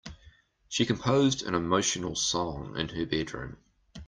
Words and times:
She 0.67 0.87
composed 0.87 1.43
an 1.43 1.53
emotional 1.53 2.15
song 2.15 2.75
in 2.75 2.89
her 2.89 3.05
bedroom. 3.05 3.57